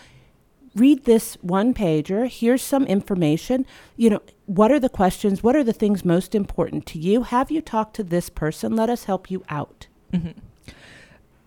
[0.75, 2.29] read this one pager.
[2.29, 3.65] Here's some information.
[3.97, 5.43] You know, what are the questions?
[5.43, 7.23] What are the things most important to you?
[7.23, 8.77] Have you talked to this person?
[8.77, 9.87] Let us help you out.
[10.13, 10.39] Mm-hmm.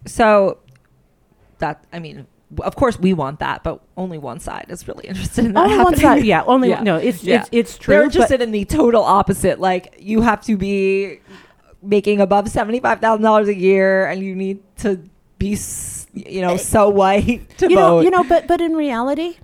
[0.08, 0.58] So
[1.60, 2.26] that I mean,
[2.60, 5.62] of course we want that, but only one side is really interested in that.
[5.62, 6.02] Only happening.
[6.02, 6.44] one side, yeah.
[6.44, 6.84] Only yeah.
[6.84, 7.42] no, it's, yeah.
[7.42, 7.96] it's it's true.
[7.96, 9.60] They're interested in the total opposite.
[9.60, 11.20] Like you have to be
[11.82, 15.02] making above seventy five thousand dollars a year, and you need to
[15.38, 15.58] be,
[16.14, 17.98] you know, so white to you vote.
[17.98, 19.38] Know, you know, but but in reality,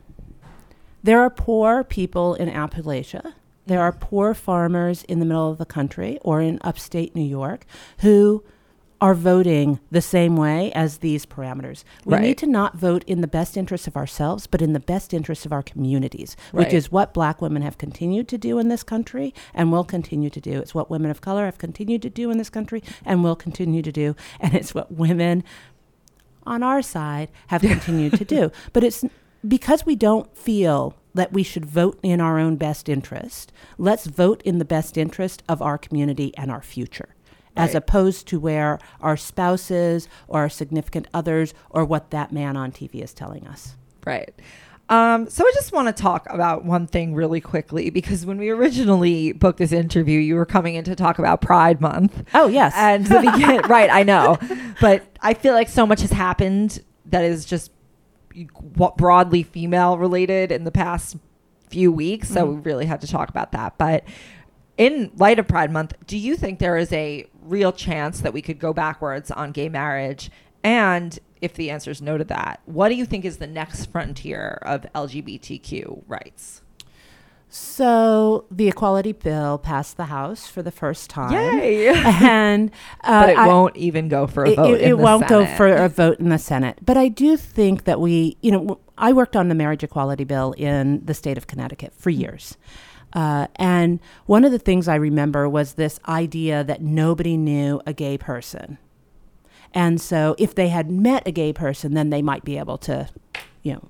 [1.03, 3.33] there are poor people in Appalachia.
[3.65, 7.65] There are poor farmers in the middle of the country or in upstate New York
[7.99, 8.43] who
[9.01, 11.83] are voting the same way as these parameters.
[12.03, 12.21] We right.
[12.21, 15.45] need to not vote in the best interest of ourselves, but in the best interest
[15.45, 16.65] of our communities, right.
[16.65, 20.29] which is what black women have continued to do in this country and will continue
[20.29, 20.59] to do.
[20.59, 23.81] It's what women of color have continued to do in this country and will continue
[23.81, 24.15] to do.
[24.39, 25.43] And it's what women
[26.45, 28.51] on our side have continued to do.
[28.73, 29.03] But it's
[29.47, 33.51] because we don't feel that we should vote in our own best interest.
[33.77, 37.15] Let's vote in the best interest of our community and our future
[37.55, 42.71] as opposed to where our spouses or our significant others or what that man on
[42.71, 43.75] TV is telling us.
[44.05, 44.33] Right.
[44.89, 48.49] Um, so I just want to talk about one thing really quickly because when we
[48.49, 52.23] originally booked this interview, you were coming in to talk about Pride Month.
[52.33, 54.39] Oh yes, and the begin- right, I know,
[54.81, 57.71] but I feel like so much has happened that is just
[58.97, 61.17] broadly female related in the past
[61.69, 62.55] few weeks, so mm-hmm.
[62.55, 63.77] we really had to talk about that.
[63.77, 64.05] But
[64.75, 68.41] in light of Pride Month, do you think there is a real chance that we
[68.41, 70.29] could go backwards on gay marriage?
[70.63, 73.87] And if the answer is no to that, what do you think is the next
[73.87, 76.61] frontier of LGBTQ rights?
[77.51, 81.31] So the equality bill passed the House for the first time.
[81.31, 81.87] Yay!
[82.05, 82.69] and
[83.03, 84.75] uh, but it I, won't even go for a vote.
[84.75, 85.47] It, it won't Senate.
[85.47, 86.77] go for a vote in the Senate.
[86.85, 90.53] But I do think that we, you know, I worked on the marriage equality bill
[90.57, 92.55] in the state of Connecticut for years.
[93.13, 97.93] Uh, and one of the things I remember was this idea that nobody knew a
[97.93, 98.77] gay person.
[99.73, 103.07] And so if they had met a gay person, then they might be able to,
[103.61, 103.89] you know,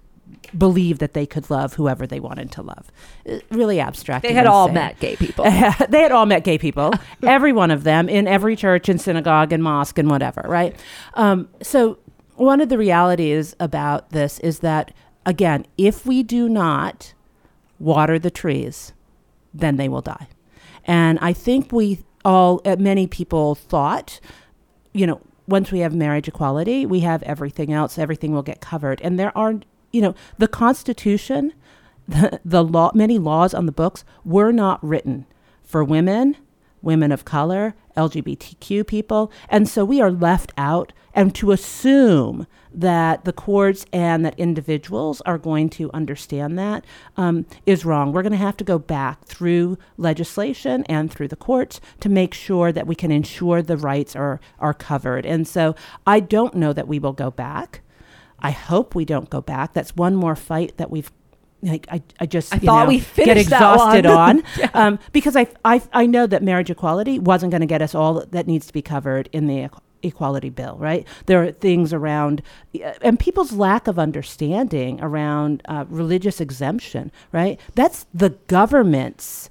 [0.57, 2.91] believe that they could love whoever they wanted to love.
[3.29, 4.23] Uh, really abstract.
[4.23, 5.43] They had all met gay people.
[5.89, 9.53] they had all met gay people, every one of them in every church and synagogue
[9.53, 10.75] and mosque and whatever, right?
[11.13, 11.99] Um, so
[12.35, 14.93] one of the realities about this is that,
[15.25, 17.13] again, if we do not
[17.79, 18.93] water the trees,
[19.53, 20.27] then they will die.
[20.85, 24.19] And I think we all, uh, many people thought,
[24.93, 27.97] you know, once we have marriage equality, we have everything else.
[27.97, 29.55] Everything will get covered, and there are
[29.91, 31.53] you know the Constitution,
[32.07, 35.25] the the law, many laws on the books were not written
[35.63, 36.37] for women,
[36.81, 40.93] women of color, LGBTQ people, and so we are left out.
[41.13, 46.85] And to assume that the courts and that individuals are going to understand that
[47.17, 48.11] um, is wrong.
[48.11, 52.33] We're going to have to go back through legislation and through the courts to make
[52.33, 55.25] sure that we can ensure the rights are are covered.
[55.25, 57.81] And so I don't know that we will go back.
[58.39, 59.73] I hope we don't go back.
[59.73, 61.11] That's one more fight that we've
[61.61, 64.69] like I, I just I thought know, we get exhausted on Yeah.
[64.73, 68.25] um, because I, I I know that marriage equality wasn't going to get us all
[68.25, 69.67] that needs to be covered in the
[70.03, 71.07] equality bill, right?
[71.25, 72.41] There are things around
[72.83, 77.59] uh, and people's lack of understanding around uh, religious exemption, right?
[77.75, 79.49] That's the government's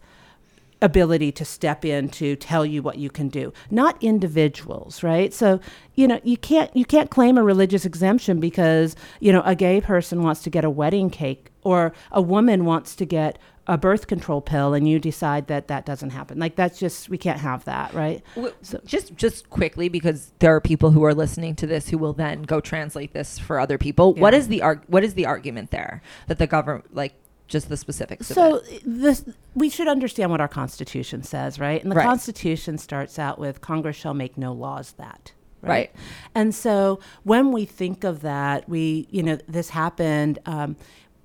[0.80, 5.58] ability to step in to tell you what you can do not individuals right so
[5.96, 9.80] you know you can't you can't claim a religious exemption because you know a gay
[9.80, 14.06] person wants to get a wedding cake or a woman wants to get a birth
[14.06, 17.64] control pill and you decide that that doesn't happen like that's just we can't have
[17.66, 18.22] that right
[18.62, 22.14] so just just quickly because there are people who are listening to this who will
[22.14, 24.14] then go translate this for other people.
[24.14, 24.38] What Yeah.
[24.38, 27.12] is the arg- what is the argument there that the government like
[27.46, 31.82] just the specifics of So this we should understand what our Constitution says, right?
[31.82, 32.06] And the Right.
[32.06, 35.32] Constitution starts out with Congress shall make no laws that.
[35.60, 35.90] Right.
[36.34, 40.38] And so when we think of that, we you know this happened.
[40.46, 40.76] Um,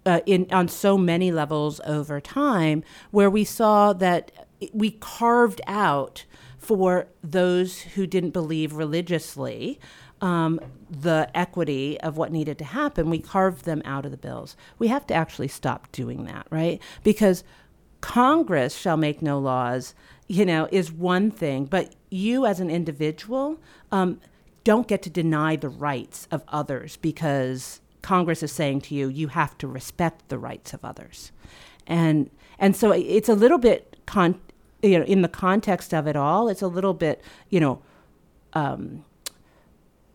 [0.05, 6.25] uh, in on so many levels over time, where we saw that we carved out
[6.57, 9.79] for those who didn't believe religiously
[10.21, 13.09] um, the equity of what needed to happen.
[13.09, 14.55] We carved them out of the bills.
[14.79, 16.81] We have to actually stop doing that, right?
[17.03, 17.43] Because
[17.99, 19.93] Congress shall make no laws,
[20.27, 23.59] you know, is one thing, but you as an individual
[23.91, 24.21] um,
[24.63, 29.29] don't get to deny the rights of others because Congress is saying to you, you
[29.29, 31.31] have to respect the rights of others,
[31.87, 32.29] and
[32.59, 34.39] and so it's a little bit con,
[34.83, 37.81] you know, in the context of it all, it's a little bit, you know.
[38.53, 39.03] Um,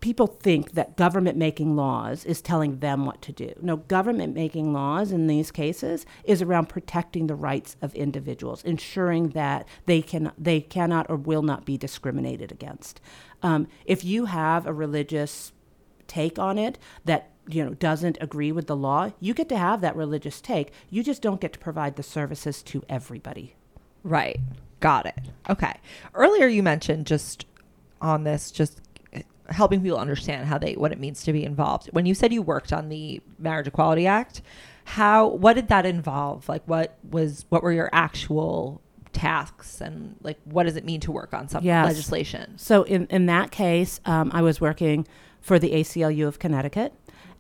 [0.01, 3.53] people think that government making laws is telling them what to do.
[3.61, 9.30] No, government making laws in these cases is around protecting the rights of individuals, ensuring
[9.30, 13.01] that they can they cannot or will not be discriminated against.
[13.43, 15.53] Um, if you have a religious
[16.07, 19.80] take on it that you know doesn't agree with the law, you get to have
[19.80, 20.72] that religious take.
[20.90, 23.55] You just don't get to provide the services to everybody.
[24.05, 24.38] Right.
[24.80, 25.18] Got it.
[25.51, 25.74] Okay.
[26.14, 27.46] Earlier you mentioned just
[28.01, 28.80] on this just
[29.49, 31.88] helping people understand how they what it means to be involved.
[31.92, 34.42] When you said you worked on the Marriage Equality Act,
[34.84, 36.49] how what did that involve?
[36.49, 38.80] Like what was what were your actual
[39.14, 41.86] tasks and like what does it mean to work on some Yes.
[41.86, 42.57] legislation?
[42.59, 45.07] So in, in that case, um, I was working
[45.40, 46.92] for the ACLU of Connecticut,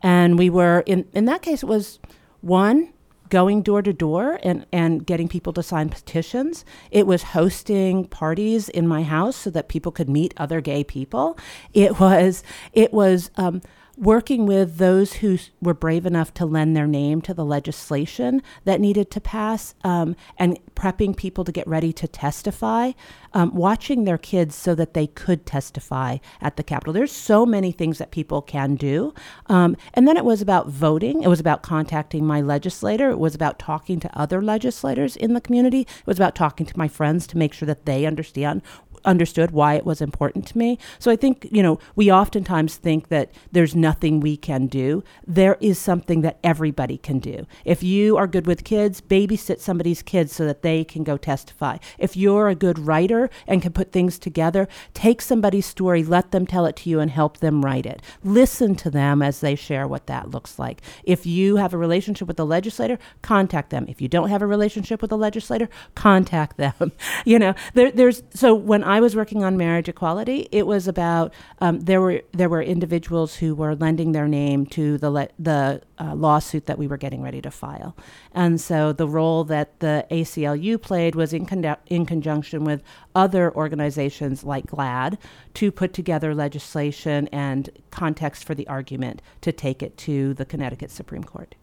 [0.02, 1.98] and we were in in that case it was
[2.40, 2.92] one
[3.28, 6.64] going door to door and and getting people to sign petitions.
[6.90, 11.38] It was hosting parties in my house so that people could meet other gay people.
[11.72, 12.42] It was
[12.72, 13.30] it was.
[13.36, 13.62] Um,
[14.00, 18.80] Working with those who were brave enough to lend their name to the legislation that
[18.80, 22.92] needed to pass, um, and prepping people to get ready to testify,
[23.34, 26.92] um, watching their kids so that they could testify at the Capitol.
[26.92, 29.12] There's so many things that people can do.
[29.46, 31.24] Um, and then it was about voting.
[31.24, 33.10] It was about contacting my legislator.
[33.10, 35.80] It was about talking to other legislators in the community.
[35.80, 38.62] It was about talking to my friends to make sure that they understand
[39.04, 40.78] understood why it was important to me.
[40.98, 45.02] So I think, you know, we oftentimes think that there's nothing we can do.
[45.26, 47.46] There is something that everybody can do.
[47.64, 51.78] If you are good with kids, babysit somebody's kids so that they can go testify.
[51.98, 56.46] If you're a good writer and can put things together, take somebody's story, let them
[56.46, 58.02] tell it to you and help them write it.
[58.24, 60.82] Listen to them as they share what that looks like.
[61.04, 63.86] If you have a relationship with the legislator, contact them.
[63.88, 66.92] If you don't have a relationship with the legislator, contact them.
[67.24, 71.34] you know, there, there's so when I was working on marriage equality, it was about
[71.60, 75.82] um, there were there were individuals who were lending their name to the le- the
[75.98, 77.94] uh, lawsuit that we were getting ready to file,
[78.32, 82.82] and so the role that the ACLU played was in con- in conjunction with
[83.14, 85.18] other organizations like GLAD
[85.52, 90.90] to put together legislation and context for the argument to take it to the Connecticut
[90.90, 91.54] Supreme Court.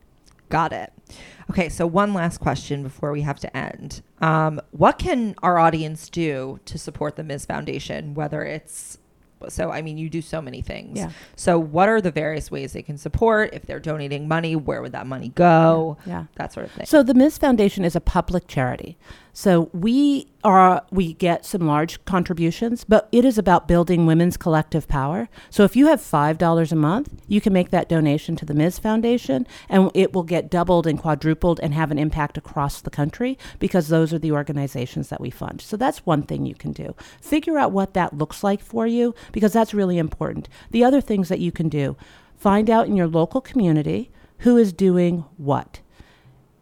[0.49, 0.93] Got it.
[1.49, 4.01] Okay, so one last question before we have to end.
[4.20, 7.45] Um, what can our audience do to support the Ms.
[7.45, 8.97] Foundation, whether it's
[9.49, 10.97] so I mean, you do so many things.
[10.97, 11.12] Yeah.
[11.36, 13.53] So what are the various ways they can support?
[13.53, 15.97] If they're donating money, where would that money go?
[16.06, 16.26] Yeah.
[16.36, 16.86] That sort of thing.
[16.86, 17.38] So the Ms.
[17.38, 18.97] Foundation is a public charity.
[19.38, 24.88] So we are we get some large contributions, but it is about building women's collective
[24.88, 25.28] power.
[25.50, 28.54] So if you have five dollars a month, you can make that donation to the
[28.54, 28.80] Ms.
[28.80, 33.38] Foundation, and it will get doubled and quadrupled and have an impact across the country
[33.60, 35.60] because those are the organizations that we fund.
[35.60, 36.96] So that's one thing you can do.
[37.20, 40.48] Figure out what that looks like for you because that's really important.
[40.72, 41.98] The other things that you can do,
[42.38, 45.82] find out in your local community who is doing what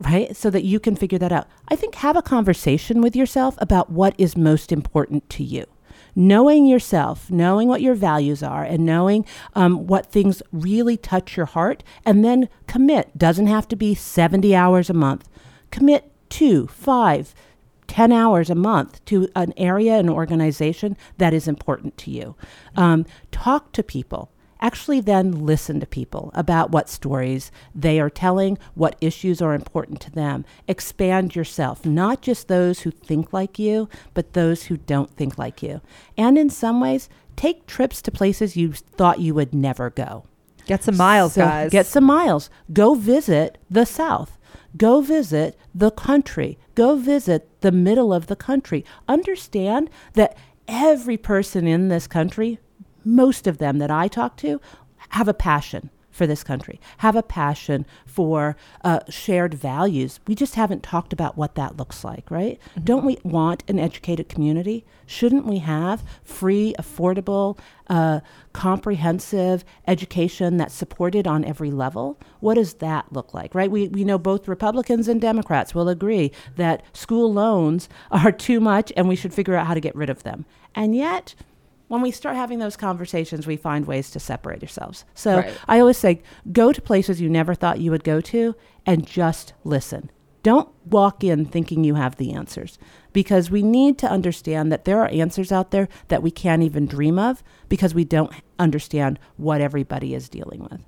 [0.04, 0.36] right?
[0.36, 1.48] So that you can figure that out.
[1.68, 5.66] I think have a conversation with yourself about what is most important to you.
[6.16, 9.26] Knowing yourself, knowing what your values are, and knowing
[9.56, 13.18] um, what things really touch your heart, and then commit.
[13.18, 15.28] Doesn't have to be 70 hours a month.
[15.72, 17.34] Commit two, five,
[17.88, 22.36] 10 hours a month to an area, an organization that is important to you.
[22.76, 24.32] Um, talk to people
[24.64, 30.00] actually then listen to people about what stories they are telling, what issues are important
[30.00, 30.46] to them.
[30.68, 35.62] Expand yourself, not just those who think like you, but those who don't think like
[35.62, 35.82] you.
[36.18, 40.26] And in some ways, take trips to places you thought you would never go.
[40.66, 41.72] Get some miles, So guys.
[41.72, 42.50] Get some miles.
[42.72, 44.40] Go visit the South.
[44.78, 46.58] Go visit the country.
[46.74, 48.86] Go visit the middle of the country.
[49.10, 50.38] Understand that
[50.68, 52.60] every person in this country,
[53.06, 54.60] most of them that I talk to,
[55.10, 60.20] have a passion for this country, have a passion for uh, shared values.
[60.28, 62.60] We just haven't talked about what that looks like, right?
[62.82, 64.86] Don't we want an educated community?
[65.08, 68.20] Shouldn't we have free, affordable, uh,
[68.54, 72.20] comprehensive education that's supported on every level?
[72.40, 73.72] What does that look like, right?
[73.72, 78.94] We, we know both Republicans and Democrats will agree that school loans are too much
[78.96, 80.46] and we should figure out how to get rid of them.
[80.76, 81.34] And yet,
[81.94, 85.06] when we start having those conversations, we find ways to separate ourselves.
[85.14, 85.54] So Right.
[85.68, 89.54] I always say, go to places you never thought you would go to and just
[89.64, 90.10] listen.
[90.42, 92.80] Don't walk in thinking you have the answers
[93.14, 96.88] because we need to understand that there are answers out there that we can't even
[96.88, 100.82] dream of because we don't understand what everybody is dealing with.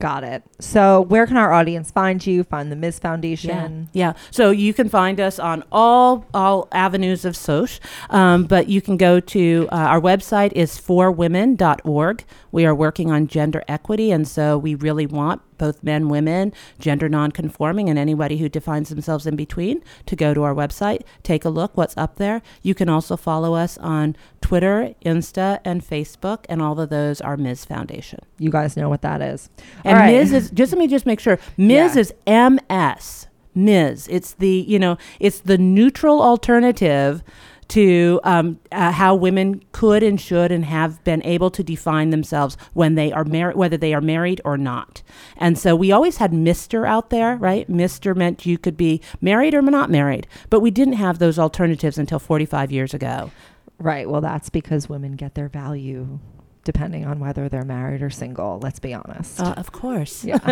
[0.00, 0.42] Got it.
[0.60, 2.42] So where can our audience find you?
[2.42, 2.98] Find the Ms.
[2.98, 3.90] Foundation.
[3.92, 4.08] Yeah.
[4.08, 4.12] yeah.
[4.30, 7.78] So you can find us on all all avenues of Soch,
[8.08, 12.24] um, but you can go to uh, our website is forwomen.org.
[12.50, 17.08] We are working on gender equity, and so we really want both men, women, gender
[17.08, 21.50] nonconforming, and anybody who defines themselves in between to go to our website, take a
[21.50, 22.42] look what's up there.
[22.62, 27.36] You can also follow us on Twitter, Insta, and Facebook, and all of those are
[27.36, 27.66] Ms.
[27.66, 28.20] Foundation.
[28.38, 29.50] You guys know what that is.
[29.84, 30.12] And right.
[30.12, 30.32] Ms.
[30.32, 31.38] is just let me just make sure.
[31.56, 31.94] Ms.
[31.94, 32.00] Yeah.
[32.00, 33.26] is MS.
[33.54, 34.08] Ms.
[34.10, 37.22] It's the you know it's the neutral alternative
[37.70, 42.56] to um, uh, how women could and should and have been able to define themselves
[42.72, 45.02] when they are married, whether they are married or not.
[45.36, 47.68] And so we always had Mister out there, right?
[47.68, 51.98] Mister meant you could be married or not married, but we didn't have those alternatives
[51.98, 53.30] until 45 years ago.
[53.78, 54.08] Right.
[54.08, 56.18] Well, that's because women get their value
[56.64, 58.58] depending on whether they're married or single.
[58.62, 59.40] Let's be honest.
[59.40, 60.24] Uh, of course.
[60.24, 60.38] yeah.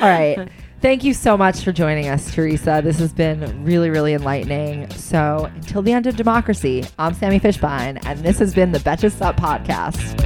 [0.00, 0.48] All right.
[0.80, 2.80] Thank you so much for joining us, Teresa.
[2.84, 4.88] This has been really, really enlightening.
[4.90, 9.12] So, until the end of democracy, I'm Sami Fishbein, and this has been the Betches
[9.12, 10.16] Sup podcast.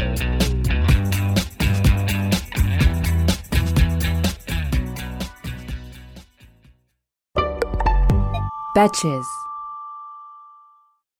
[8.76, 9.41] Betches.